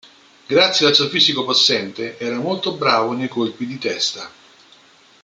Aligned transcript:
Grazie 0.47 0.87
al 0.87 0.95
suo 0.95 1.09
fisico 1.09 1.45
possente 1.45 2.17
era 2.17 2.39
molto 2.39 2.71
bravo 2.73 3.11
nei 3.13 3.27
colpi 3.27 3.67
di 3.67 3.77
testa. 3.77 4.31